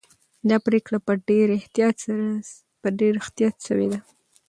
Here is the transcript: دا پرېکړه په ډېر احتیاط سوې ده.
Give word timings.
دا 0.49 0.57
پرېکړه 0.65 0.97
په 2.83 2.95
ډېر 2.99 3.07
احتیاط 3.19 3.57
سوې 3.67 3.87
ده. 3.91 3.99